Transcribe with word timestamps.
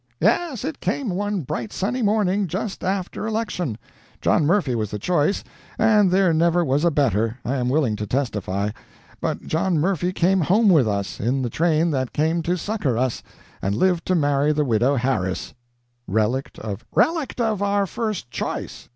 "Yes, 0.19 0.65
it 0.65 0.79
came 0.79 1.09
one 1.11 1.41
bright, 1.41 1.71
sunny 1.71 2.01
morning, 2.01 2.47
just 2.47 2.83
after 2.83 3.27
election. 3.27 3.77
John 4.19 4.47
Murphy 4.47 4.73
was 4.73 4.89
the 4.89 4.97
choice, 4.97 5.43
and 5.77 6.09
there 6.09 6.33
never 6.33 6.65
was 6.65 6.83
a 6.83 6.89
better, 6.89 7.37
I 7.45 7.57
am 7.57 7.69
willing 7.69 7.95
to 7.97 8.07
testify; 8.07 8.71
but 9.21 9.45
John 9.45 9.77
Murphy 9.77 10.11
came 10.11 10.41
home 10.41 10.69
with 10.69 10.87
us, 10.87 11.19
in 11.19 11.43
the 11.43 11.51
train 11.51 11.91
that 11.91 12.13
came 12.13 12.41
to 12.41 12.57
succor 12.57 12.97
us, 12.97 13.21
and 13.61 13.75
lived 13.75 14.07
to 14.07 14.15
marry 14.15 14.51
the 14.51 14.65
widow 14.65 14.95
Harris" 14.95 15.53
"Relict 16.07 16.57
of" 16.57 16.83
"Relict 16.95 17.39
of 17.39 17.61
our 17.61 17.85
first 17.85 18.31
choice. 18.31 18.89